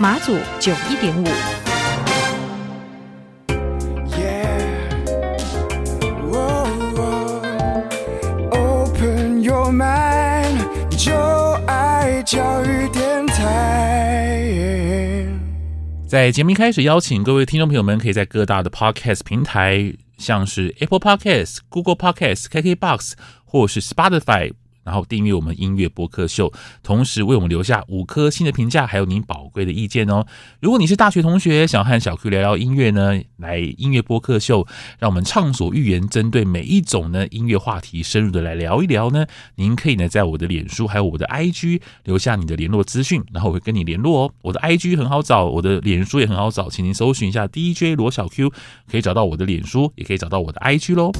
[0.00, 1.26] 马祖九一点五。
[8.52, 11.12] Open your mind，就
[11.66, 14.46] 爱教育电台。
[16.06, 24.52] 在节目一开始，邀请各位听众朋友们，可以在各大的 Podcast 平台，像是 Apple Podcast、Google Podcast、KKBox 或是 Spotify。
[24.84, 30.26] 然后订阅我们音乐播客秀，同时为我们留下五颗星的评价，还有您宝贵的意见哦。
[30.60, 34.66] 如果你是大学同学，想和小 Q 聊聊音乐呢，来音乐播客秀，
[34.98, 39.26] 让我们畅所欲言，针对每一种呢音乐话题深入的来聊一聊呢。
[39.56, 44.32] 您可以呢在我的脸书还有我的 IG 留下你的联络资讯，然后我会跟你联络哦。
[44.42, 48.50] 我的 IG 很好找，我的脸书也很好找，请您搜寻一下 DJ 罗小 Q，
[48.90, 51.12] 可以找到我的脸书，也可以找到我的 IG 喽。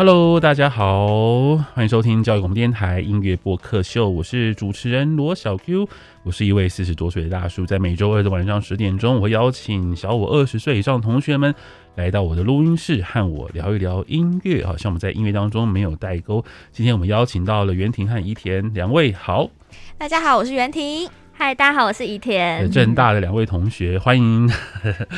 [0.00, 5.86] Hello，大家好，欢迎收听教育广播电台音乐播客秀，我是主持人罗小 Q，
[6.22, 11.54] 我是一位四十多岁的大叔，在每周二的晚上十点钟，我会邀请小我二十岁以上的同学们
[11.96, 16.42] 来到我的录音室，和我聊一聊音乐，好像我们在音乐当中没有代沟。
[16.72, 19.50] 今天我们邀请到了袁婷和怡田两位，好，
[19.98, 24.54] 大家好，我是袁婷，嗨，大家好，我是怡田，正大的两位同学，欢迎，耶、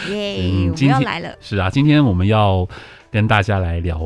[0.08, 2.68] yeah, 嗯，我们要来了，是啊，今天我们要
[3.12, 3.96] 跟大家来聊。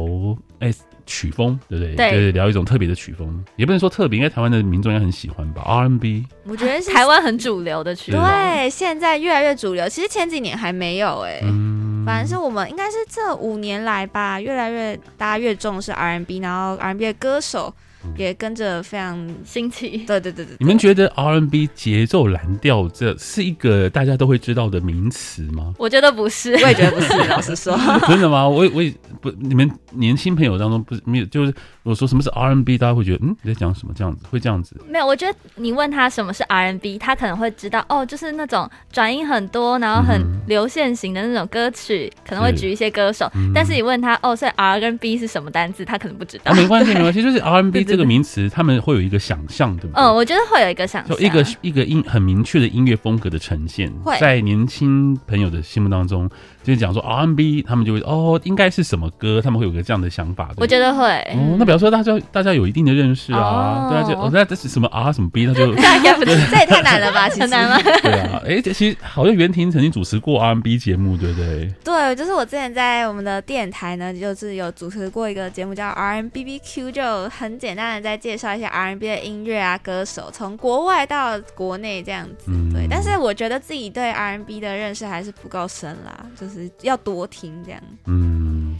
[0.60, 0.72] 哎，
[1.04, 1.94] 曲风对不对？
[1.94, 9.88] 对，就是聊一种特别的曲风，也不能说特别，应该台湾的民众应该很喜欢吧？R&B，我觉得是台湾很主流的曲风，对，现在越来越主流。
[9.88, 17.72] 其实前几年还没有哎、欸，嗯，反正是我们应该是这五年来吧，越来越大家越重视 R&B，然后 R&B 的歌手。
[18.16, 20.56] 也跟着非常新奇，对对对对。
[20.58, 25.74] 你们觉得 R&B 节奏蓝调这是一个大家都会知道的名词吗？
[25.78, 27.12] 我觉得不是，我也觉得不是。
[27.28, 27.78] 老实说，
[28.08, 28.48] 真的吗？
[28.48, 31.52] 我我也不，你们年轻朋友当中不是没有，就是
[31.82, 34.76] 我说什么是 R&B，大家会觉得嗯你在讲什么这样子，会这样子？
[34.88, 43.30] 没有，我觉得你问他什么是 R&B，他可能会知道哦，就是那种转音很多，然后很流线型的那种歌曲，嗯、可能会举一些歌手。
[43.54, 46.52] 但是你问他哦，所以 R 跟 B 是什么单字，他可能不知道。
[46.52, 48.06] 啊、没关系，没关系，就是 R&B 这个。
[48.06, 50.00] 名词，他们会有一个想象，对不对？
[50.00, 56.30] 嗯，我觉得会有一个想象，就一个一个音很明确的音乐风格的呈现，在年轻朋友的心目当中。
[56.66, 59.40] 就是讲说 R&B，他们就会哦，应该是什么歌？
[59.40, 60.50] 他们会有个这样的想法。
[60.56, 61.04] 我觉得会。
[61.32, 67.28] 哦，那比方说大家大家有一定的认识啊，对啊，就哦，那这是什么 R 什么 B，那就 这也太难了吧？
[67.30, 67.78] 其实很难吗？
[68.02, 71.72] 对啊，哎，其实好像袁婷曾经主持过 R&B 节目，对不对？
[71.84, 82.46] 对，就是我之前在我们的电台呢，就是有主持过一个节目叫 R&BBQ，就很简单的在介绍一下 R&B 的音乐啊，歌手从国外到国内这样子。
[82.48, 86.55] 嗯、对，但是我觉得自己对 R&B 的认识还是不够深啦，就是。
[86.82, 88.78] 要多听这样，嗯，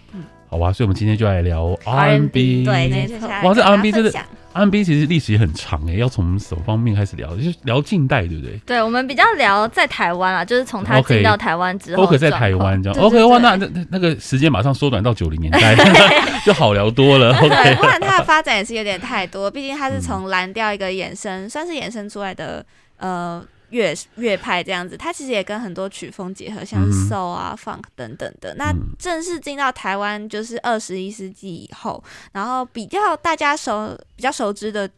[0.48, 4.12] 好吧，所以我们今天就来聊 R&B，对，哇，这 R&B 真的
[4.52, 7.36] R&B 其实历史也很长哎，要从什么方面开始聊？
[7.36, 8.58] 就是聊近代，对不对？
[8.64, 15.76] 对，我们比较聊在台湾啊，就是从他进到台湾之后，OK，在台湾这样，OK，哇，那那那个时间马上缩短到九零年代，
[16.46, 17.36] 就好聊多了。
[17.42, 22.64] OK，不然它的发展也是有点太多，毕竟它是从蓝调一个衍生，算是衍生出来的，
[22.98, 23.44] 呃。
[23.70, 28.54] 乐乐派这样子，它其实也跟很多曲风结合，像是 soul 啊、嗯、funk 等等的。
[28.54, 32.02] 那正式进到台湾，就是二十一世纪以后，
[32.32, 34.88] 然后比较大家熟、比较熟知的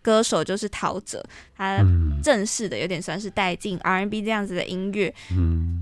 [0.00, 1.22] 歌手就是陶喆，
[1.54, 1.84] 他
[2.22, 5.14] 正式的有点算是带进 R&B 这样子的音乐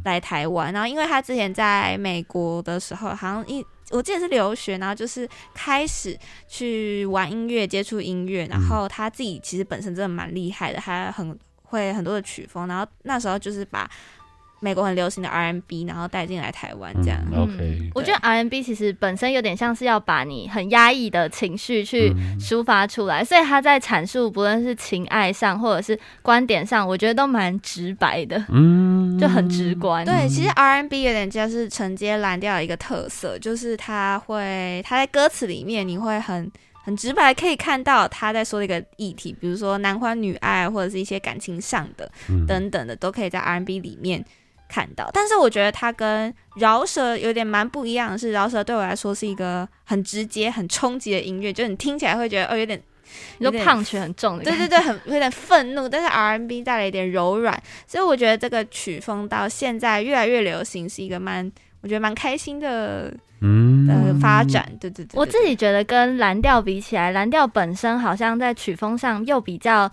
[0.05, 0.73] 来台湾。
[0.73, 6.19] 然后因为他之前在美国的时候，好像一我记得是留学，然后就是开始
[6.49, 11.39] 去玩音乐、接触音乐，然后他自己其实本身真的蛮厉害的，他很。
[11.69, 13.89] 会很多的曲风，然后那时候就是把
[14.61, 17.23] 美国很流行的 R&B，然后带进来台湾这样。
[17.31, 30.05] 嗯、OK，我觉得 R&B 其实本身有点像是要把你很压抑的情绪去抒发出来，嗯、所以他在阐述不论是情爱上或者是观点上，我觉得都蛮直白的，嗯，就很直观。
[30.05, 36.51] 对，其实 R&B 有点像是承接蓝调的一个特色，就是他会他在歌词里面你会很。
[36.89, 42.11] 很直白，可以看到他在说的一个议题，比如说男欢女爱，或者是一些感情上的
[42.47, 44.25] 等等的，都可以在 R&B 里面
[44.71, 45.11] 看到。
[45.13, 52.83] 但是我觉得他跟饶舌有点蛮不一样的是，饶舌对我来说是一个很直接、很冲击的音乐，就你听起来会觉得哦，有点，
[53.37, 55.87] 你说胖曲很重的，对对对，很有点愤怒。
[55.87, 61.53] 但是 R&B 带了一点柔软，所以我觉得这个曲风到现在越来越流行，是一个蛮
[61.83, 63.13] 我觉得蛮开心的。
[63.41, 69.91] 嗯，呃，发展，对对对，对，我自己觉得跟蓝调比起来，蓝调本身好像在曲风上又比较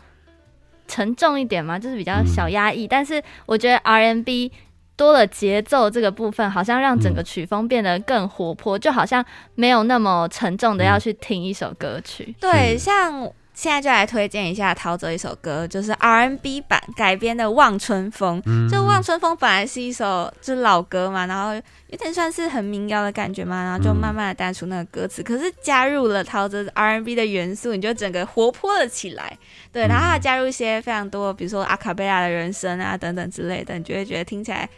[0.87, 2.85] 沉重一点嘛，就是比较小压抑。
[2.85, 4.51] 嗯、但是我觉得 R&B
[4.95, 9.23] 多了节奏这个部分，好像让整个曲风变得更活泼，嗯、就好像
[9.55, 12.25] 没有那么沉重的要去听一首歌曲。
[12.27, 13.31] 嗯、对，像。
[13.55, 18.39] 现在就来推荐一下陶喆一首歌，就是 R&B 版改编的《望春风》。
[18.45, 21.55] 嗯、就《望春风》本来是一首就是老歌嘛，然后
[21.87, 29.37] 有点算是很民谣的感觉嘛，然后就慢慢的淡出那个歌词，嗯、可是加入了陶喆 R&B 的元素，你就整个活泼了起来。
[29.71, 34.69] 对，然后还加入一些非常多，比如说阿卡贝拉的人声啊等等之类的，你就会觉得听起来。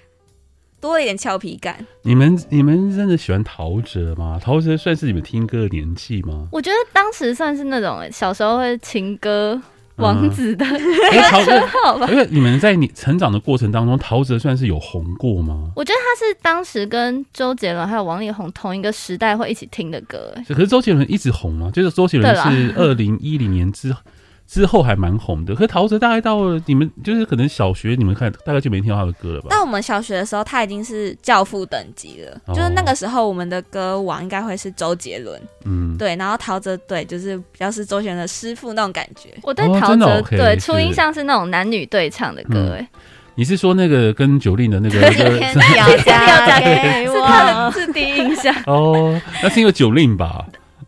[0.79, 1.85] 多了一点俏皮感。
[2.03, 4.39] 你们你们真的喜欢陶喆吗？
[4.41, 6.47] 陶喆算是你们听歌的年纪吗？
[6.51, 9.59] 我觉得当时算是那种小时候会情歌
[9.95, 10.65] 王子的。
[10.65, 10.73] 因
[11.17, 15.71] 为陶喆，因为你们在你成长的过程当中，陶喆算是有红过吗？
[15.75, 20.33] 我觉得他是当时跟周杰伦还有王力宏同一个时代会一起听的歌。
[20.47, 21.71] 可是周杰伦一直红吗？
[21.73, 23.99] 就是周杰伦是二零一零年之后。
[24.47, 29.47] 之后还蛮红的，可是陶喆大概到了你们就是可能小学，你们看大概就没听到他的歌了吧？
[29.49, 39.29] 那我们小学的时候，他已经是教父等级了，哦、就是那个时候我们的歌王应该会是周杰伦，嗯，对，然后陶喆对，就是比较是周杰伦的师傅那种感觉。
[39.43, 42.99] 我对陶喆、哦 okay, 对初音像是那种男女对唱的歌，哎、嗯，
[43.35, 45.01] 你是说那个跟九令的那个？
[45.11, 45.39] 对，
[45.75, 48.55] 要嫁给我，是他的第一印象。
[48.65, 50.45] 哦， 那是因为九令吧？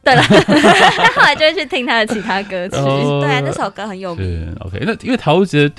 [0.10, 0.24] 对了，
[0.98, 2.76] 但后来就会去听他的其他歌曲。
[2.78, 4.56] 哦、对，那首歌很有名。
[4.62, 5.72] OK，那因为陶喆，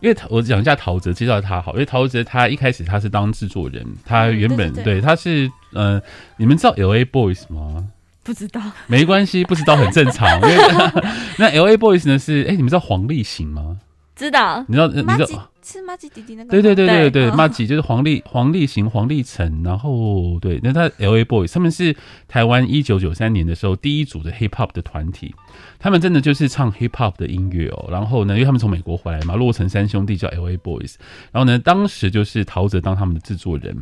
[0.00, 1.72] 因为我讲一下陶喆，介绍他好。
[1.72, 6.00] 因为陶喆他一开始他是当制作人，他原本、嗯、对，他是呃，
[6.36, 7.86] 你们知道 LA Boys 吗？
[8.22, 10.38] 不知道，没关系，不知道很正常。
[10.42, 10.56] 因为
[11.38, 13.78] 那 LA Boys 呢是，哎、欸，你们知道黄立行吗？
[14.14, 15.50] 知道，你知道，你知道。
[15.70, 16.50] 是马吉弟弟那个？
[16.50, 21.94] 对对对对对，马吉就是黄立黄立行、黄立成，然后对，那他 L A Boys 他们是
[22.26, 25.34] 台湾一九九三年的时候第一组的 Hip Hop 的团体，
[25.78, 27.88] 他们真的就是唱 Hip Hop 的音乐哦。
[27.90, 30.94] 然后呢，因为他们从美国回来嘛，洛城三兄弟叫 L A Boys，
[31.32, 33.76] 然后呢，当时就是陶喆当他们的制作人，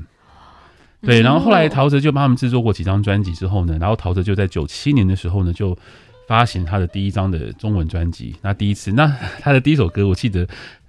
[1.03, 5.79] 对，然后后来陶喆就帮他们制作过几张专辑之后呢，然后陶喆就在九七年的时候呢，就
[6.27, 8.35] 发行他的第一张的中文专辑。
[8.43, 9.06] 那第一次，那
[9.39, 10.44] 他的第一首歌，我记得。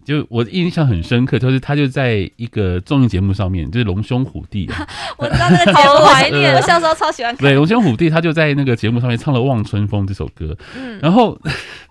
[0.08, 4.70] 就我印象很深刻，就是他就在一个综艺节目上面，就是龙兄虎弟，
[5.20, 7.42] 我知道那个节目，怀念， 我小时候超喜欢看。
[7.42, 11.38] 对，龙兄虎弟，他就在那个节目上面唱了《望春风》这首歌，嗯，然后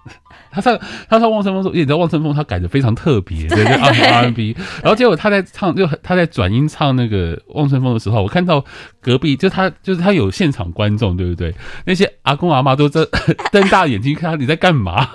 [0.51, 0.79] 他唱
[1.11, 8.65] 他唱《望春风》时候，你知道《望春风》他改的非常特别，对，对 R&B，然后结果他在唱，就他在转音唱那个《望春风》的时候，我看到
[9.03, 11.55] 隔壁就他就是他有现场观众，对不对？
[11.85, 13.07] 那些阿公阿妈都在
[13.53, 15.07] 瞪大眼睛看他，你在干嘛？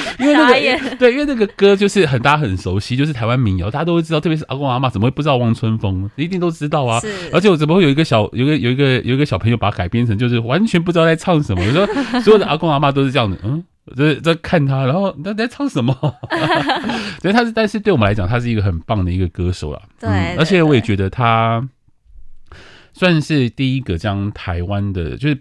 [0.18, 4.20] 因为那个 对，因为那个歌就是很大家很熟悉，就是台湾民谣，大家都会知道。
[4.20, 6.08] 特别是阿公阿妈怎么会不知道《望春风》？
[6.22, 7.00] 一定都知道啊！
[7.32, 11.62] 而且我怎么会有一个小，有一个有一个有一个小朋友把它改编成，就是完全不知道在唱什么。
[11.62, 11.86] 我说
[12.22, 13.62] 所有的阿公阿妈都是这样的，嗯，
[13.96, 15.94] 在在看他，然后他在唱什么？
[17.20, 19.82] 所以他是，但是对我们来讲，他是一个很棒的一个歌手啦。
[20.00, 21.68] 对，对，对，而且我也觉得他
[22.92, 25.38] 算是第一个将台湾的，就是。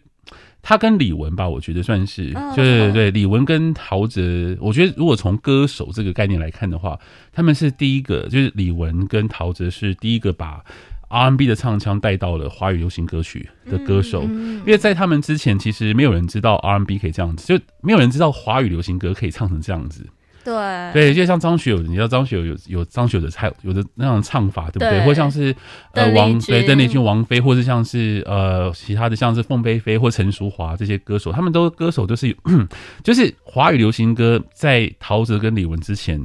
[0.63, 6.97] 他跟李玟吧，我觉得算是，对对对，李玟跟陶喆，我觉得如果从歌手这个概念来看的话，
[7.33, 10.63] 他们是第一个，就是李玟跟陶喆是第一个把
[11.09, 20.07] R&B 的唱腔带到了华语流行歌曲的歌手，因为在他们之前，其实没有人知道 R&B 可以这样子，就没有人知道华语流行歌可以唱成这样子。
[20.43, 20.53] 对。
[20.93, 24.99] 对，就像张学友，你知道张学友有有张学友的唱有的那样唱法，对不对？
[24.99, 25.05] 对。
[25.05, 25.55] 或像是
[25.93, 32.35] 呃王对邓丽君、王菲，或是像是呃其他的像是凤飞飞或陈淑华这些歌手，他们都歌手都是有，
[33.03, 36.19] 就是华语流行歌在陶喆跟李玟之前，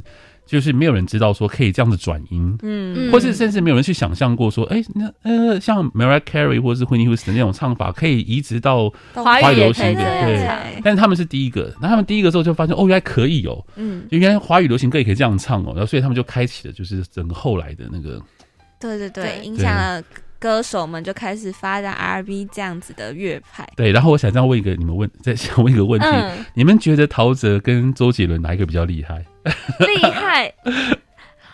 [0.48, 10.80] 就是没有人知道说可以这样子转音，嗯，或是甚至没有人去想象过说，哎、欸，那呃，像 Mariah Carey 或者是 Whitney Houston 那种唱法可以移植到华语流行的，对。
[10.82, 18.18] 但是他们是第一个，那他们第一个之后就发现，哦，原来可以哦，嗯，就原来华语流行歌也可以这样唱哦，然后所以他们就开启了就是整个后来的那个，
[18.80, 20.02] 对对对，影响了
[20.38, 23.68] 歌手们就开始发展 R&B 这样子的乐派。
[23.76, 29.22] 对，然后我想这样问一个你们问，再想问一个问题，嗯、你们觉得陶喆跟周杰伦哪一个比较厉害？
[29.86, 30.52] 厉害。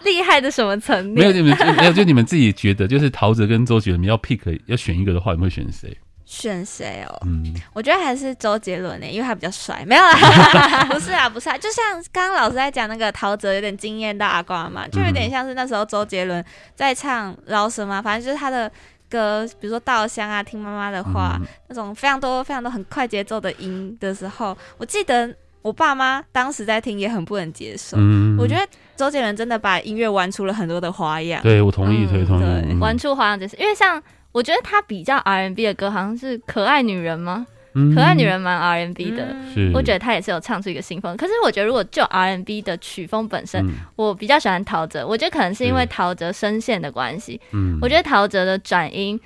[0.05, 1.15] 厉害的什么层面？
[1.15, 5.97] 没有你们没有，就你们自己觉得，就是陶喆跟周杰伦，你要 pick 要选一个的话，你会选谁？
[6.27, 7.23] 选谁哦？
[7.25, 9.83] 嗯，我觉得还是周杰伦呢，因为他比较帅。
[9.87, 18.71] 没有啦， 不是啊，不是啊，就像刚刚老师在讲那个陶喆有点惊艳到阿瓜嘛，就有点像是那时候周杰伦在唱饶舌嘛，反正就是他的
[19.09, 25.35] 歌，比如说稻香啊，听妈妈的话，嗯、那种非常多非常多很快节奏的音的时候，我记得。
[25.65, 27.97] 我爸妈当时在听也很不能接受。
[27.99, 28.61] 嗯，我觉得
[28.97, 31.43] 周杰伦真的把音乐玩出了很多的花样。
[31.43, 32.43] 对，我同意，同意。
[32.43, 37.47] 对，玩出花样就是因为像我觉得他比较 R&B 的歌，好像是《可爱女人》吗？
[37.73, 39.35] 嗯，可爱女人蛮 R&B 的。
[39.55, 41.17] 是，我觉得他也是有唱出一个新风。
[41.17, 43.67] 可是我觉得如果就 R&B 的曲风本身，
[43.97, 45.03] 我比较喜欢陶喆。
[45.07, 47.41] 我觉得可能是因为陶喆声线的关系。
[47.53, 49.19] 嗯，我觉得陶喆的转音。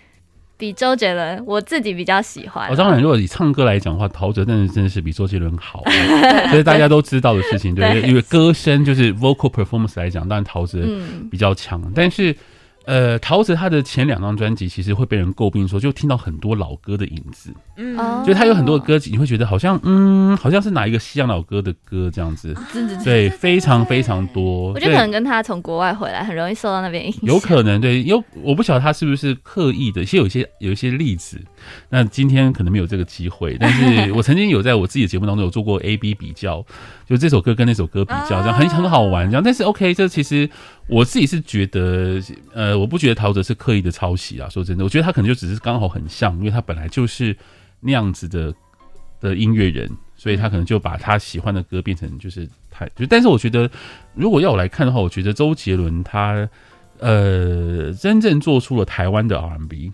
[0.58, 2.68] 比周杰伦，我自己比较喜欢。
[2.68, 5.82] 我、哦、当然，如果以唱歌来讲的话，陶喆真的真的是比周杰伦好，
[6.50, 10.84] 这是大家都知道的事情，对不，对，因为歌声就是 vocal performance 来讲，当然陶喆
[11.30, 12.36] 比较强，嗯、但是。
[12.88, 22.56] 呃，陶喆他的前两张专辑其实会被人诟病，说就听到很多老歌的影子，嗯，就他有很多的歌曲，你会觉得好像，嗯，好像是哪一个西洋老歌的歌这样子，
[23.04, 24.72] 对，非常非常多。
[24.72, 27.20] 我觉得可能跟他从国外回来，很容易受到那边影响。
[27.24, 31.38] 有可能，对，有我不晓得他是不是刻意的，其实有一些有一些例子。
[31.90, 36.64] 那今天可能没有这个机会，但是我曾经有在我自己的节目当中有做过 A B 比较，
[37.06, 39.42] 就这首歌跟那首歌比较，这样很很好玩，这样。
[39.44, 40.48] 但是 OK，这其实。
[40.88, 42.20] 我自己是觉得，
[42.54, 44.48] 呃，我不觉得陶喆是刻意的抄袭啊。
[44.48, 47.36] 说真的，我觉得他可能就只是刚好很像，因为他本来就是
[47.80, 48.52] 那样子的
[49.20, 53.06] 的音乐人，所以他可能就把他喜欢的歌变成就是他就。
[53.06, 53.70] 但是我觉得，
[54.14, 56.48] 如果要我来看的话，我觉得周杰伦他
[56.98, 59.92] 呃真正做出了台湾的 R&B。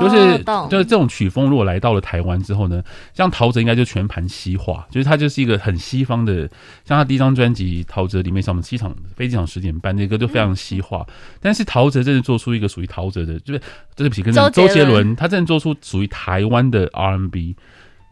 [0.00, 2.82] 就是就是这种曲风，如果来到了台湾之后呢，
[3.14, 6.48] 像陶喆应该就全盘西化，就是他就是一个很西方的，
[6.84, 11.06] 像他第一张专辑《陶喆》里面，像我们机场飞机场十点半那个就非常西化。
[11.40, 13.60] 但是陶喆真的做出一个属于陶喆的，就是
[13.96, 17.56] 对不起，跟周杰伦，他真的做出属于台湾的 R&B。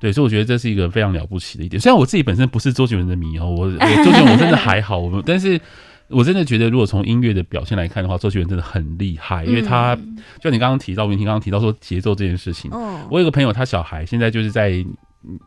[0.01, 1.81] 对，所以我觉得这是一个非常了不起的一点。
[1.81, 5.61] 虽然我自己本身不是周杰伦的迷哦，我我周杰伦我真的还好，我但是。
[6.09, 9.97] 我真的觉得，如果从音乐的表现来看的话，周杰伦真的很厉害，因为他
[10.41, 12.71] 就你刚刚提到，云婷刚刚提到说节奏这件事情。
[13.11, 14.71] 我有个朋友，他小孩现在就是在，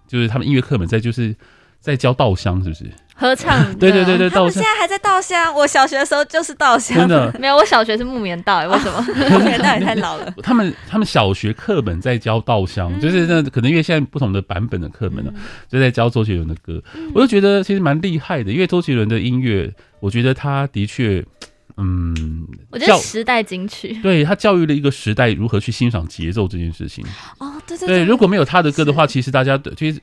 [0.08, 1.36] 就是他们音乐课本在就是
[1.82, 2.90] 在教稻香，是不是？
[3.14, 3.64] 合唱。
[3.78, 5.54] 对对对对，他们现在还在稻香。
[5.54, 6.98] 我小学的时候就是稻香。
[6.98, 9.06] 真的没有，我小学是木棉道，为什么？
[9.30, 10.34] 木棉道也太老了。
[10.42, 15.32] 他们他们小学课本在教稻香，就是那可能因为现在不同的版本的课本呢，
[15.70, 16.82] 就在教周杰伦的歌。
[17.14, 19.72] 我就觉得其实蛮厉害的，因为周杰伦的音乐。
[20.00, 21.24] 我觉得他的确，
[21.78, 27.06] 嗯，我觉得时代金曲，对，他教育了一个时代如何去欣赏节奏这件事情。
[27.38, 30.02] 哦，对对对，对，如果没有他的歌的话，其实大家其实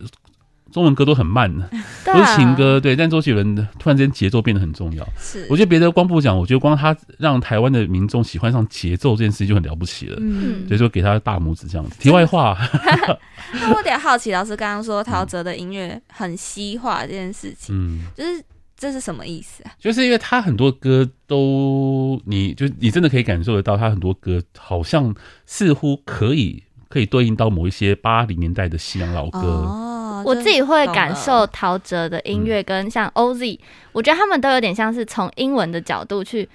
[0.72, 1.68] 中文歌都很慢的，
[2.04, 2.78] 都是情歌。
[2.78, 5.06] 对，但周杰伦突然间节奏变得很重要。
[5.18, 10.16] 是，我觉得别的光不讲，我觉得光他让台湾的民众喜欢上节奏这件事情就很了不起了。
[10.20, 11.98] 嗯，所以说给他大拇指这样子。
[11.98, 12.56] 题外话，
[13.52, 18.44] 那我有点好奇，老师刚刚说陶喆的音乐很西化这件事情，嗯，就是。
[18.80, 19.72] 这是什么意思啊？
[19.76, 25.12] 就是因为他很多歌都，你就你真的可以感受得到，他很多歌好像
[25.46, 29.40] 似乎可以可以对应到某一些八零年代的西洋老歌。
[29.40, 29.87] 哦
[30.24, 33.58] 我自己会感受陶喆的音乐，跟像 OZ，
[33.92, 36.48] 我觉得他们都有点像是从英文的角度去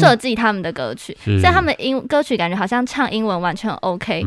[0.00, 4.22] 设计他们的歌曲，所以他们英歌曲感觉好像唱英文完全 OK，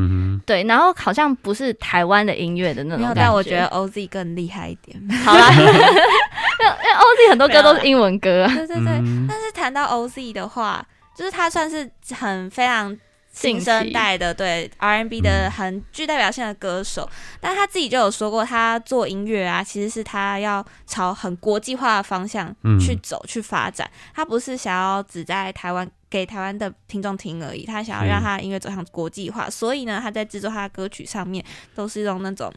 [0.46, 3.22] 对，然后好像不是台湾的音乐的那种感觉。
[3.22, 4.98] 但我觉得 OZ 更厉害一点。
[5.24, 9.02] 好啦， 因为因为 OZ 很多歌都是英文歌，对对对。
[9.28, 12.98] 但是谈到 OZ 的话，就是他算是很非常。
[13.36, 22.48] 新生代的对 R&B 的很具代表性的歌手，嗯、但他自己就有说过，他做音乐啊，其实是他要朝很国际化的方向
[22.80, 23.92] 去走、嗯、去发展。
[24.14, 29.48] 他不是想要只在台湾给台湾的听众听而已，他想要让他的音乐走向国际化。
[29.48, 31.44] 嗯、所以呢，他在制作他的歌曲上面
[31.76, 32.50] 都是用那种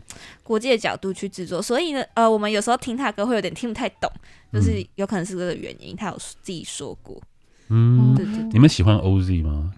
[0.45, 1.61] 国际的角度去制作。
[1.61, 4.09] 所以呢，呃，我们有时候听他的歌会有点听不太懂，
[4.53, 5.97] 就是有可能是这个原因。
[5.97, 7.21] 他有自己说过。
[7.69, 9.73] 嗯，对对对，你们喜欢 OZ 吗？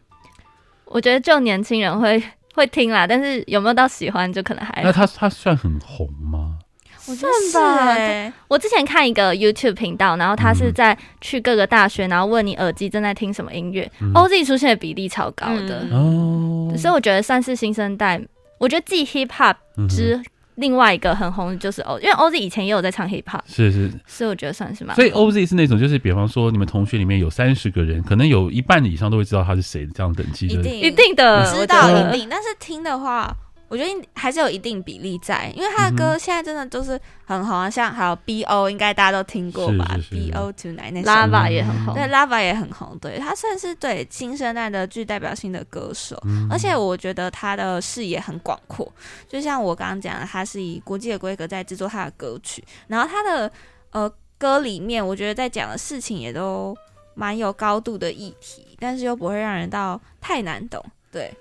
[0.90, 2.22] 我觉得就年轻人会
[2.54, 4.82] 会听啦，但是有没有到喜欢就可能还。
[4.82, 6.58] 那他他算很红吗？
[7.00, 18.20] 算吧欸我之前看一个 YouTube 频道，然后他是在去各个大学，然后问你耳机正在听什么音乐、嗯 OZ 出现的比例超高的，哦，所以我觉得算是新生代。
[18.58, 20.22] 我觉得继 Hip Hop 嗯哼之
[20.56, 24.94] 另外一个很红的就是 O，因为 OZ 以前也有在唱 Hip Hop，是是，所以我觉得算是蛮。
[24.94, 30.54] 所以 OZ 是那种，就是比方说你们同学里面有三十个人，可能有一半以上都会知道他是谁，这样等级的。
[30.54, 33.34] 一定一定的，知道一定，但是听的话，
[33.70, 48.92] 我觉得还是有一定比例在，因为他的歌现在真的都是很红啊，像还有 B O，应该大家都听过吧是是是？B O Tonight 那首拉吧也很红，对，Lava 也很红，对他算是对新生代的具代表性的歌手，嗯而且我觉得他的视野很广阔，
[49.28, 53.52] 就像我刚刚讲的，他是以国际的规格在制作他的歌曲，然后他的
[53.92, 56.76] 呃歌里面，我觉得在讲的事情也都
[57.14, 61.32] 蛮有高度的议题，但是又不会让人到太难懂，对。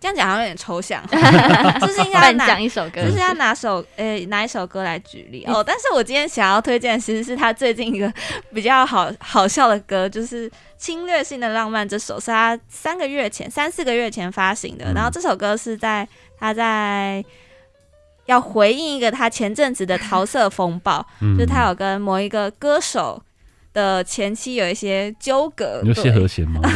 [0.00, 1.02] 这样讲好像有点抽象，
[1.80, 5.62] 就是应该要拿讲一首歌，就是要拿首呃、拿一首歌来举例哦。
[5.64, 8.12] 但是我今天想要推荐的其实是他最近一个
[8.54, 14.84] 比较好好笑的歌，就是《侵略性的浪漫》这首，是他三个月前、三四个月前发行的。
[14.86, 16.06] 嗯然后这首歌是在
[16.38, 17.24] 他在
[18.26, 23.20] 要回应一个他前阵子的桃色风暴，嗯就是他有跟某一个歌手
[23.78, 26.70] 的前期有一些纠葛，你就谢和弦吗，对。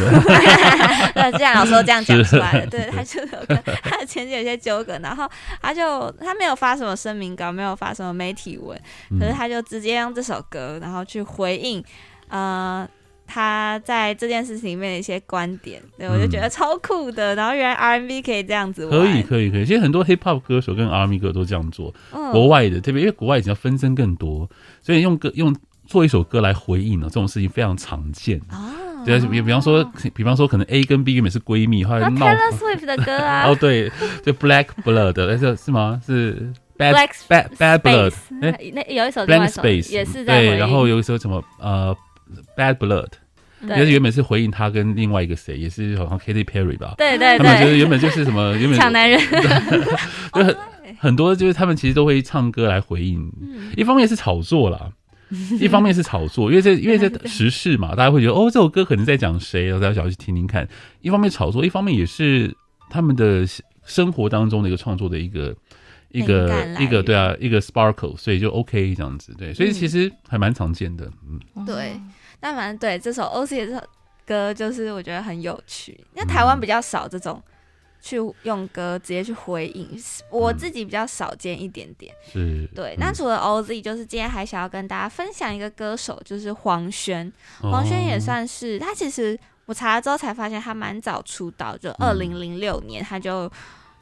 [1.13, 5.29] 对，这样老说这样讲出来了，对，他就有跟他的前期有一些纠葛，然后
[5.61, 8.79] 他就他没有发什么声明稿，没有发什么媒体文，
[9.19, 11.83] 可是他就直接用这首歌，然后去回应，
[12.29, 12.87] 呃，
[13.27, 17.35] 他在这件事情里面的一些观点，对我就觉得超酷的。
[17.35, 19.65] 然后原来 R&B 可以这样子玩，可以可以可以。
[19.65, 22.31] 其实很多 hip hop 歌手跟 R&B 歌都这样做，嗯。
[22.31, 24.49] 国外的，特别因为国外已经要纷争更多，
[24.81, 25.55] 所以用歌用
[25.85, 28.39] 做一首歌来回应呢，这种事情非常常见。
[28.49, 28.73] 啊，
[29.05, 32.25] 对，比比方说，比方说，可能 A 跟 B 原本是闺蜜，后来闹。
[32.25, 33.45] Taylor Swift 的歌啊。
[33.49, 33.91] 哦，对，
[34.23, 36.01] 就 Black Blood，哎，这是吗？
[36.05, 38.71] 是 Bad Black Bad Bad Blood，Space，哎。
[38.73, 40.57] 那有一首，Blank 首 Space 也是对，应。
[40.57, 41.95] 然后有一首什么呃
[42.57, 43.07] Bad Blood，
[43.61, 49.19] 也是对原本是回应他跟另外一个谁，也是好像 Katy Perry 吧，对对他们就是对，原本就是什么 原本抢男人，
[50.33, 50.57] 就很
[50.99, 53.29] 很多就是他们其实都会唱歌来回应，
[53.77, 54.89] 一方面是炒作啦，
[55.59, 60.67] 一方面是炒作，因为这因为这时事嘛，大家会觉得哦这首歌可能在讲谁，然后大家想要去听听看。
[61.01, 62.55] 一方面炒作，一方面也是
[62.89, 63.45] 他们的
[63.85, 65.55] 生活当中的一个创作的一个
[66.09, 71.11] 一个一个对啊一个 sparkle，所以就 OK 这样子对，所以其实还蛮常见的，
[71.55, 71.99] 嗯，对，
[72.39, 73.83] 但反正对这首 OC 的这首
[74.25, 77.41] 歌，就是我觉得很有趣，因为台湾比较少这种
[78.05, 79.89] 去用歌直接去回应，
[80.29, 82.13] 我自己比较少见一点点。
[82.29, 87.25] 是，对，嗯那除了 OZ，就是今天还想要跟大家分享一个歌手，就是黄轩。
[87.61, 93.49] 哦黄轩也算是他，其实我查了之后才发现他蛮早出道，就二零零六年他就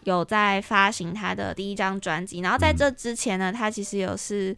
[0.06, 2.40] 有在发行他的第一张专辑。
[2.40, 4.56] 然后在这之前呢，他其实有是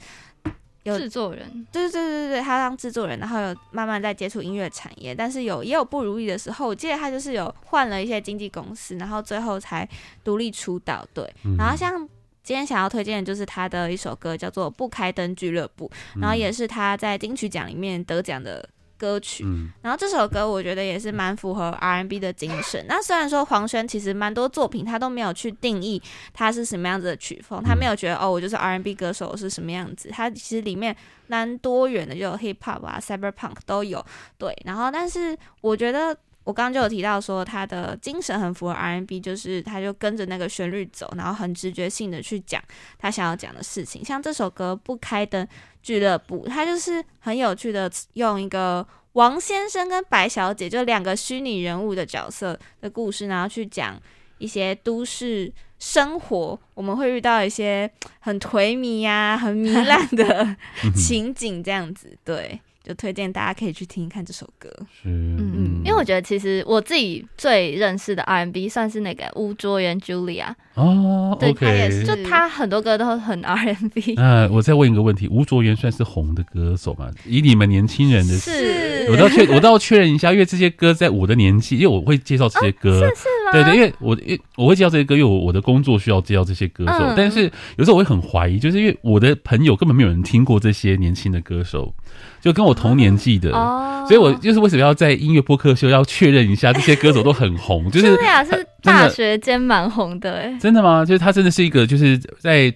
[0.83, 6.67] 有制作人，对对对对对，他当制作人，然后有慢慢在接触音乐产业，但是有也有不如意的时候。
[6.67, 9.87] 我记得他就是有换了一些经纪公司，然后最后才
[10.23, 11.05] 独立出道。
[11.13, 11.97] 对，嗯然后像
[12.43, 15.89] 今天想要推荐的就是他的一首歌，叫做《不开灯俱乐部》，
[16.21, 18.67] 然后也是他在金曲奖里面得奖的
[18.97, 19.43] 歌曲。
[19.45, 22.85] 嗯然后这首歌我觉得也是蛮符合 R&B 的精神。
[22.87, 26.01] 那虽然说黄轩其实蛮多作品他都没有去定义
[26.33, 30.95] 他是什么样子的曲风，他没有觉得哦我就是 R&B 歌手是什么样子，他其实里面
[31.27, 34.03] 蛮多元的，就有 Hip Hop 啊、Cyberpunk 都有。
[34.37, 36.17] 对，然后但是我觉得。
[36.43, 42.61] 我刚刚就有提到说，他的精神很符合 R&B，就是他就跟着那个旋律走，然后很直觉性的去讲
[42.97, 44.03] 他想要讲的事情。
[44.03, 45.47] 像这首歌《不开灯
[45.81, 53.97] 俱乐部》，他就是很有趣的用一个王先生跟白小姐就两个虚拟人物的角色的故事，然后去讲
[54.37, 60.55] 一些都市生活，我们会遇到一些很颓靡呀、很糜烂的
[60.95, 64.69] 情景，这样子，对，就推荐大家可以去听一看这首歌。
[64.91, 77.09] 是，嗯嗯，因为我觉得其实我自己最认识的 R&B 算是那个吴卓源 Julia，哦对他也是就他很多歌都很 R&B，那我再问一个问题，吴卓源算是红的歌手吗？
[77.25, 79.07] 以你们年轻人的是。
[79.09, 83.29] 我倒确，我倒要确认一下，因为这些歌在我的年纪，因为我会介绍这些歌，是？
[83.53, 87.43] 对对，因为我因我会介绍这些歌，因为我我的工作需要介绍这些歌手，嗯但是
[87.77, 91.93] 有时候我会很怀疑，就是因为我的朋友根本没有人听过这些年轻的歌手，
[92.41, 101.05] 就跟我同年纪的，哦，所以我就是为什么要在音乐播客秀要确认一下这些歌手都很红，就是 Julia 是大学间蛮红的哎，真的吗？
[101.05, 102.73] 就是他真的是一个就是在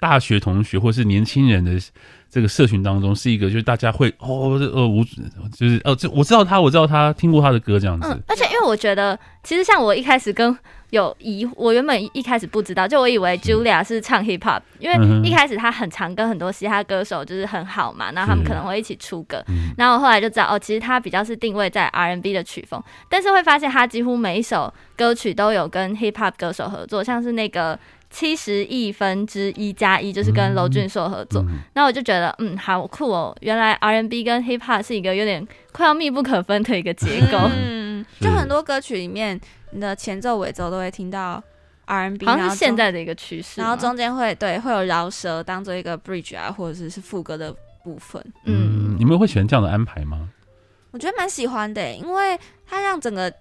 [0.00, 1.72] 大学同学或是年轻人的
[2.30, 5.02] 这个社群当中是一个，就是大家会哦，呃，我
[5.56, 8.08] 就是哦，这我知道他，我知道他听过他的歌这样子。
[8.08, 10.56] 嗯，而且因为我觉得，其实像我一开始跟
[10.90, 19.42] 有疑，我原本一开始不知道，就我以为 Julia 是唱 hip hop，因为一开始他很常跟很多嘻哈歌手就是很好嘛，然后他们可能会一起出歌，
[19.76, 27.78] 然后我后来就知道哦，其实他比较是定位在 R&B 的曲风，但是会发现他几乎每一首歌曲都有跟 hip hop 歌手合作，像是那个。
[28.10, 31.44] 七十亿分之一加一就是跟娄俊硕合作，
[31.74, 37.38] 那、我就觉得嗯，好酷哦，原来 R&B 跟 Hip Hop 是一个有点快要密不可分的一个结构。
[37.54, 39.38] 嗯，就很多歌曲里面，
[39.72, 41.42] 你的前奏尾奏都会听到
[41.84, 43.60] R&B，好像是现在的一个趋势。
[43.60, 48.24] 然后中间会对会有饶舌当做一个 Bridge 啊，或者是是副歌的部分。
[48.44, 50.30] 嗯，你们会喜欢这样的安排吗？
[50.92, 53.32] 我觉得蛮喜欢的，因为它让整个。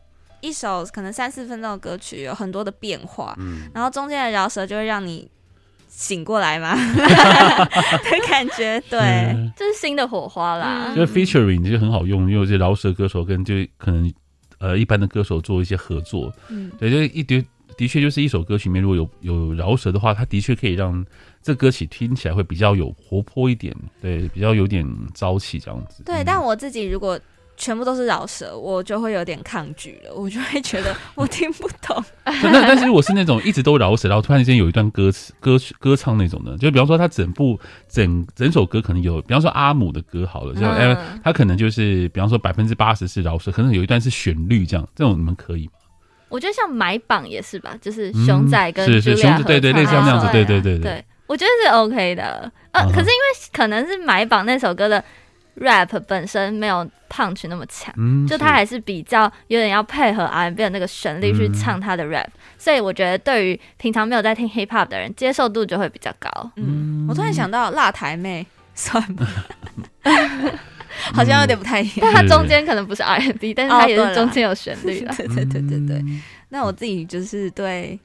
[0.42, 5.30] 一首可能三四分钟的歌曲有很多的变化，嗯、然后中间的饶舌就会让你
[5.88, 6.76] 醒过来嘛。
[6.76, 10.94] 的感觉，对，这是新的火花啦。
[10.96, 14.14] 就是 featuring 就很好用，因为这饶舌歌手跟就可能
[14.60, 17.44] 呃一般的歌手做一些合作，嗯，对，就一的
[17.76, 21.06] 的确就是一首歌曲里面如果有有饶舌的话，它的确可以让
[21.42, 26.04] 这歌曲听起来会比较有活泼一点，对，比较有点朝气这样子。
[26.04, 27.20] 对，嗯、但我自己如果。
[27.58, 32.02] 全部都是饶舌，我就会有点抗拒了， 我就会觉得我听不懂。
[32.24, 45.72] 那但是我是那种一直都饶舌，然后突然间有一段歌词、歌曲、歌唱那种的，就比方说他整部整整首歌可能有，比方说阿姆的歌好了，就哎、嗯，他可能就是比方说百分之八十是饶舌，可能有一段是旋律这样，这种你们可以吗？
[46.30, 52.52] 我觉得像买榜也是吧，就是熊仔跟、嗯、是是熊仔，对对对，像这样子，对对对对，对，我觉得是 OK 的。
[52.72, 55.04] 呃，可是因为可能是买榜那首歌的。
[55.60, 66.30] Rap 本身没有 punch 那么强，嗯、就他还是比较有点要配合 R&B 的那个旋律去唱他的 rap，、嗯、所以我觉得对于平常没有在听 hip hop 的人，接受度就会比较高。
[66.56, 69.28] 嗯，我突然想到辣台妹算吗？
[71.14, 75.14] 好像有点不太一样，但它中间可能不是 R&B，但是它也是中间有旋律了。
[75.18, 76.04] 对对对对对，
[76.50, 78.00] 那我自己就是对。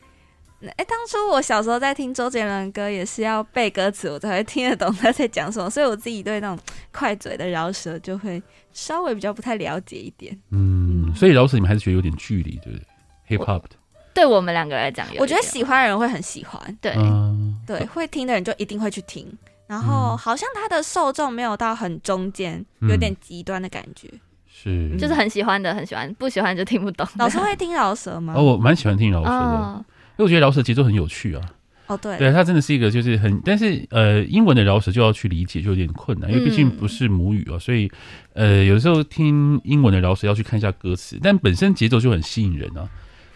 [0.71, 6.59] 哎、欸，当初我小时候在听周杰伦歌，也是要背歌词，我才会听得懂他在讲什么，所以我自己对那种
[6.93, 10.37] 快嘴的饶舌就会稍微比较不太了解一点。
[10.51, 13.71] 嗯，所以饶舌你们还是觉得有点距离，对不对？Hip Hop 的，
[14.15, 19.27] 对我们两个来讲，我觉得喜欢的人会很喜欢，对、嗯、对，会听的人就一定会去听。
[19.67, 24.07] 然后好像他的受众没有到很中间，嗯、有点极端的感觉，
[24.47, 27.07] 是，就是很喜欢的很喜欢，不喜欢就听不懂。
[27.17, 28.35] 老师会听饶舌吗？
[28.37, 29.35] 哦，我蛮喜欢听饶舌的。
[29.35, 29.85] 哦
[30.17, 31.43] 因为我觉得饶舌节奏很有趣啊，
[31.87, 37.91] 哦对，对，它真的是一个就是很，但是呃，英文的饶舌就要去理解就有点困难，因为毕竟不是母语啊，所以
[38.35, 42.89] 呃，有时候听英文的饶舌要去看一下歌词，但本身节奏就很吸引人啊，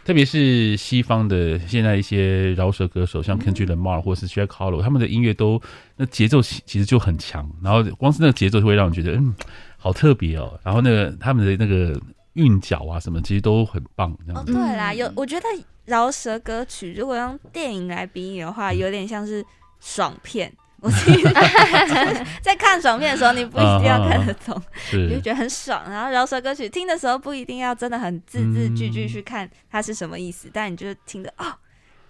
[0.04, 5.60] 特别是西方的现在一些饶舌歌手，像 Kendrick Lamar 或是 Jack Harlow，他们的音乐都
[5.96, 9.34] 那节奏其实就很强，然后光是那个节奏就会让人觉得嗯，
[9.76, 12.00] 好特别哦，然后那个他们的那个
[12.36, 14.12] 韵脚啊什么，其实都很棒。
[14.34, 15.46] 哦，对啦，有我觉得。
[15.86, 19.46] 饶舌歌曲如果用电影来比喻的话，有点像是
[19.78, 20.52] 爽片。
[20.82, 21.22] 我自己
[22.42, 24.60] 在看爽片的时候，你不一定要看得懂，
[24.92, 25.88] 你就觉得很爽。
[25.88, 31.46] 然后饶舌歌曲听的时候，不一定要真的很字字句句去看它是什么意思，但你就听的哦，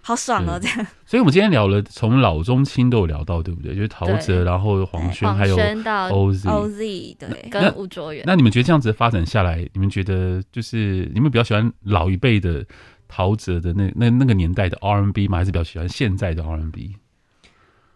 [0.07, 0.87] 好爽哦，这样。
[1.05, 3.75] 所以我们今天聊了，从老中青都有聊到，对不对？
[3.75, 8.23] 就是陶喆，然后黄轩，还有 OZ，OZ 对，跟吴卓源。
[8.25, 12.65] 那你们觉得这样子的发展下来，你们觉得就是你们比较喜欢老一辈的？
[13.09, 15.37] 陶喆的那那那个年代的 R&B 吗？
[15.37, 16.97] 还是比较喜欢现在的 R&B？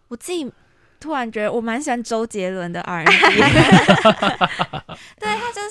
[0.08, 0.50] 我自己
[0.98, 3.12] 突然觉得我蛮喜欢周杰伦的 R&B，
[5.20, 5.61] 对，他就是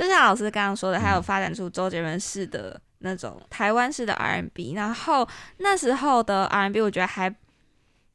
[0.00, 7.34] 就像老师刚刚说的，还有发展出周杰伦式的那种台湾式的 R&B，然后那时候的 R&B 我觉得还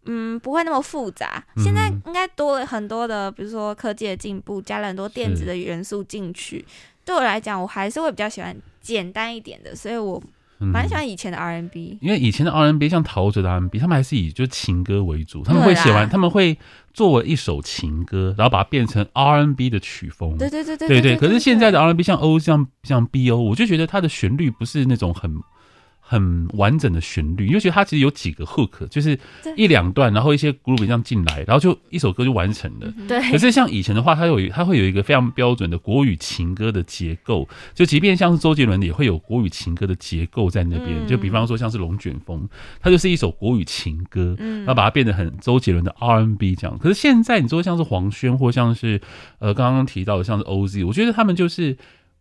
[0.06, 6.66] 嗯不会那么复杂，现在应该多了很多的，比如说科技的进步，加了很多电子的元素进去。
[7.04, 10.24] 对我来讲，我还是会比较喜欢简单一点的，所以我。
[10.72, 16.58] 蛮喜欢以前的 R N B，因为以前的 R N B 像陶喆的 R N B，他们还是以就情歌为主，他们会写完，他们会
[16.94, 20.38] 作为一首情歌，然后把它变成 R N B 的曲风。
[20.38, 21.18] 对对对对对对。
[21.18, 25.34] 可是现在的 R N B 像 O 像像 BO，我就觉得它的旋律不是那种很。
[26.06, 29.18] 很完整的旋律，因为觉得它其实有几个 hook，就是
[29.56, 32.94] 一两段，然后一些 groove 这样进来，然后就一首歌就完成了。
[33.08, 33.20] 对。
[33.32, 41.08] 可是像以前的话，它有它会有一个非常标准的国语情歌的结构，就即便像是周杰伦也会有国语情歌的结构在那边。
[41.08, 42.48] 就比方说像是龙卷风，
[42.80, 46.78] 它就是一首国语情歌，然后把它变得很周杰伦的 R&B 这样。
[46.78, 49.02] 可是现在你说像是黄轩或像是
[49.40, 51.76] 呃刚刚提到的像是 OZ，我觉得他们就是，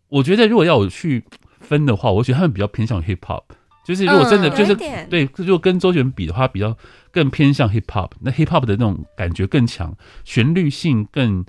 [0.08, 1.24] 我觉得如果要我去
[1.60, 3.42] 分的话，我觉得他们比较偏向 hip hop。
[3.84, 4.74] 就是如果真的嗯就是
[5.08, 6.76] 对，如果跟周杰伦比的话，比较
[7.10, 9.92] 更偏向 hip hop，那 hip hop 的那种感觉更强，
[10.24, 11.44] 旋律性更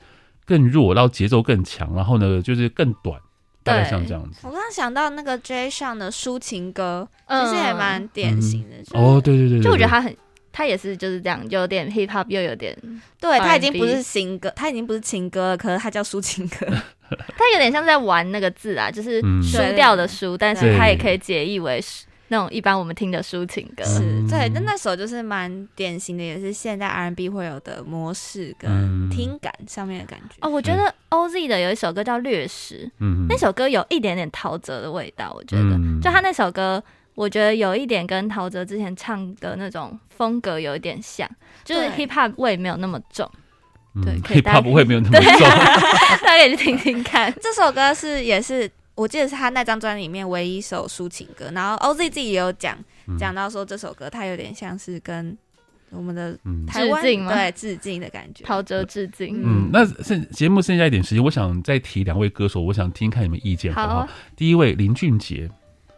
[0.46, 3.20] 更弱，然后节奏更强，然后呢就是更短，
[3.64, 4.40] 大概像这样子。
[4.44, 8.78] 我刚刚想到那个 J 上的抒情歌，其嗯实也蛮典型的。
[8.84, 10.16] 就是哦，对对对对，对就我觉得他很，
[10.52, 12.76] 他也是就是这样，有点 hip hop 又有点，
[13.20, 16.66] 对他已经不是新歌，他已经不是情歌了，可是他叫抒情歌。
[17.38, 21.80] 他有点像在玩那个字啊，就是嗯输掉的输，但是他也可以解译为
[22.30, 23.84] 那种一般我们听的抒情歌。
[23.84, 24.00] 是。
[24.02, 24.28] 嗯。
[24.28, 29.10] 对，那那首就是蛮典型的，也是现代 R&B 会有的模式嗯。
[29.10, 30.36] 跟听感上面的感觉。
[30.42, 36.00] 哦，我觉得 OZ 的有一首歌叫《掠食》，嗯，那首歌有一点点陶喆的味道，我觉得，嗯。
[36.02, 36.84] 就他那首歌，
[37.16, 41.30] 我觉得有一点跟陶喆之前唱的那种风格有一点像，
[41.64, 43.30] 就是 hip hop 味没有那么重，
[44.04, 45.26] 对嗯可以 hip 大家 hop 不会没有那么对。
[45.38, 45.48] 重，
[46.26, 47.32] 大家可以去听听看。
[47.40, 52.78] 这首歌是也是我记得是他那张专辑里面唯一一首抒情歌，然后 OZ 自己也有讲
[53.08, 53.18] 嗯。
[53.18, 55.36] 讲到说这首歌它有点像是跟
[55.90, 56.66] 我们的嗯。
[56.66, 58.44] 台湾致敬对致敬的感觉。
[58.44, 63.96] 陶喆致敬，嗯，那剩节目剩下一点时间，我想再提两位歌手，我想听看你们意见好不好？
[63.96, 64.10] 好啊。
[64.36, 65.50] 第一位林俊杰。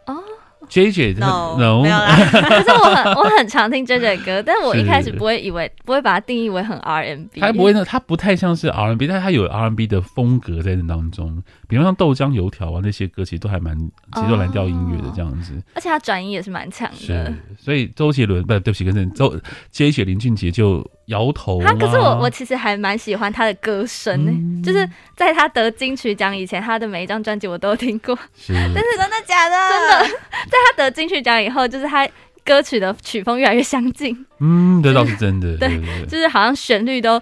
[0.06, 0.22] 哦
[0.68, 9.46] ，J J No no 没有啦， 可是我很我很常听 J J 歌，但我一是开始不会 以为不会把它定义为很 R N B，他不会呢，他不太像是 R N B，但他有
[9.46, 11.42] R N B 的风格在那当中。
[11.68, 15.52] 比方像豆浆油条啊那些歌，其实都还蛮节奏蓝调音乐的这样子。
[15.74, 19.38] 而且他转音也是蛮强的是。，所以周杰伦不对不起，跟着周
[19.70, 28.16] J J 林俊杰就摇头他可是我我其实还蛮喜欢他的歌声呢、嗯就是在他得金曲奖以前，他的每一张专辑我都有听过。
[28.34, 29.56] 是 但是真的假的？
[29.70, 30.16] 真的，
[30.50, 32.08] 在他得金曲奖以后，就是他
[32.44, 37.20] 歌曲的曲风越来越相近，嗯，这倒是真的， 对就是好像旋律都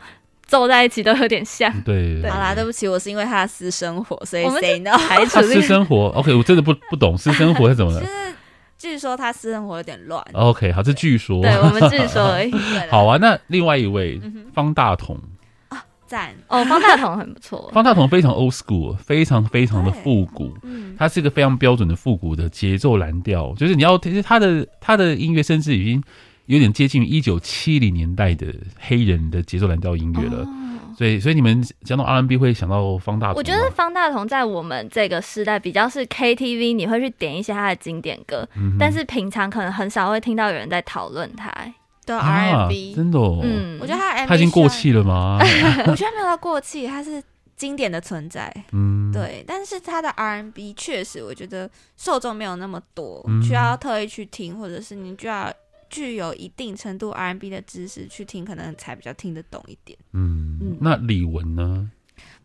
[0.54, 1.68] 奏在一起都有点像。
[1.82, 2.30] 对对。
[2.30, 4.96] 好啦，对不起，我是因为他的私生活，所以我们 say no。
[4.96, 8.00] 排除他私，生活，OK，我真的不不懂私生活是怎么了。
[8.00, 8.12] 就是
[8.78, 10.22] 据说他私生活有点乱。
[10.32, 11.42] OK，好，这据说。
[11.42, 12.52] 对我们自己说而已。
[12.90, 15.18] 好啊，那另外一位嗯方大同，
[16.06, 16.34] 赞。
[16.48, 20.52] 哦，方大同很不错，方大同非常 old school，非常非常的复古。
[20.62, 26.02] 嗯，它是一个非常标准的复古的节奏蓝调，就是你要，其实他的他的音乐甚至已经
[26.46, 28.46] 有点接近于一九七零年代的
[28.78, 30.46] 黑人的节奏蓝调音乐了。
[30.96, 33.36] 所以，所以你们讲到 R&B 会想到方大同？
[33.38, 41.52] 我觉得方大同在我们这个时代比较是 KTV，你会去点一些他的经典歌，嗯但是平常可能很少会听到有人在讨论他。
[42.06, 45.38] 对啊 R&B，真的哦，嗯，我觉得他他已经过气了吗？
[45.88, 47.20] 我觉得没有到过气，他是
[47.56, 48.54] 经典的存在。
[48.72, 55.50] 嗯，对，但是他的 R&B 确实，我觉得受众没有那么多，嗯需要特意去听，或者是你就要
[55.94, 59.96] 具有一定程度 R&B 的知识去听，可能才比较听得懂一点。
[60.12, 61.88] 嗯嗯，那李玟呢？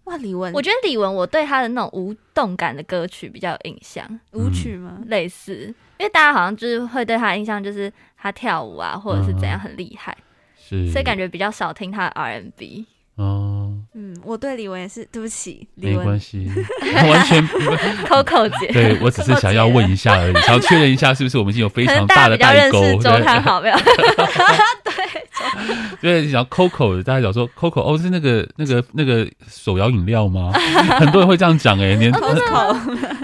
[0.04, 5.02] 哇，李玟，我觉得李玟，我对他的那种无动感的歌曲比较有印象，舞曲吗？
[5.08, 5.66] 类似，
[5.98, 10.16] 因为大家好像就是会对他的印象就是他跳舞啊，或者是怎样很厉害，
[10.56, 12.86] 是，所以感觉比较少听他的 R&B。
[13.20, 16.50] 哦，嗯，我对李文也是，对不起，李没关玟，系，
[17.10, 17.46] 完全。
[17.46, 17.58] 不
[18.08, 23.02] Coco 姐，对我只是想要问一下而已，想要确认一下是不是我们已经有非可能常大的大家比较认代沟。
[23.02, 23.76] 识周汤好没有？
[26.02, 30.52] 对，对，想 Coco，大家讲说 Coco 哦，是那个那个那个手摇饮料吗？
[31.00, 32.22] 很多人会这样讲哎， 年很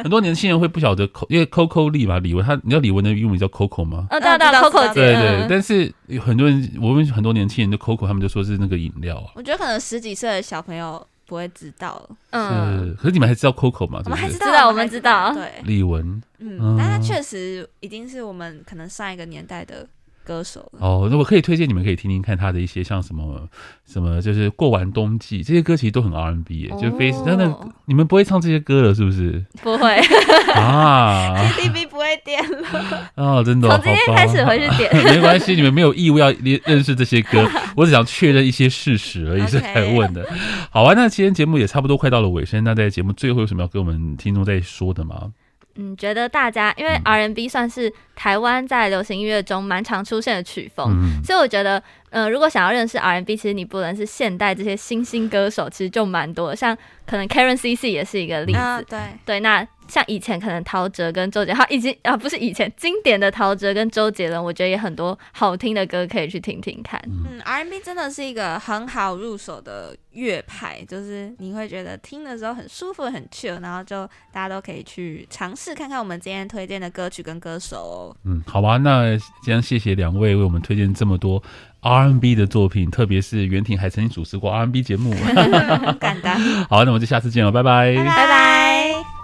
[0.04, 4.08] 很多年轻人会不晓得 Co，因为 Coco 力嘛，李玟他，你知道李玟的英文叫 Coco 吗？
[4.10, 5.47] 哦，知道，Coco 对对，嗯。
[5.49, 9.32] 但是有很多人，我们很多年轻人就 Coco，他们就说是那个饮料啊。
[9.36, 12.01] 我觉得可能十几岁的小朋友不会知道，
[12.32, 14.01] 嗯，可是你们还知道 Coco 吗？
[14.06, 15.34] 我们还知道道，知道我们知道。
[15.34, 16.01] 对，李玟。
[16.39, 19.88] 嗯嗯，但他确实已经是我们可能上一个年代的
[20.26, 20.80] 歌手了。
[20.82, 23.48] 哦，那我可以推荐你们可以听听看他的一些像什么
[23.86, 29.46] 什么，就是过完冬季这些歌其实都很 R N B 耶，就非哦真的你们不会唱这些歌了是不是？
[29.62, 29.96] 不会，
[30.56, 40.26] 啊 KTV 不会点了， 哦，真的哦，从今天开始回去点 没关系，你们没有义务要认认识这些歌，我只想确认一些事实而已以才问的。
[40.72, 45.32] 好啊，那今天节目也差不多快到了尾声，那在节目最后有什么要跟我们听众在说的吗？
[45.76, 58.58] 嗯，觉得大家因为 R&B 算是台湾在流行音乐中蛮常出现的曲风，嗯，所以我觉得，呃，如果想要认识 R&B，其实你不能是现代这些新兴歌手，其实就蛮多的，像可能 Karen CC 也是一个例子。
[58.58, 67.02] 啊，对，对，那像以前可能陶喆跟周杰伦，他已经啊不是以前经典的陶喆跟周杰伦，我觉得也很多好听的歌可以去听听看。
[67.06, 78.17] 嗯，R&B 真的是一个很好入手的乐派，就是你会觉得听的时候很舒服、很 chill，然后就大家都可以去尝试看看我们今天推荐的歌曲跟歌手哦。
[78.26, 81.41] 嗯，好吧，那今天谢谢两位为我们推荐这么多
[81.82, 85.13] R&B 的作品，特别是袁婷还曾经主持过 R&B 节目。
[85.13, 85.36] 很
[86.00, 87.95] 简单，好，那我们就下次见了，拜拜。
[87.95, 89.14] 拜拜拜。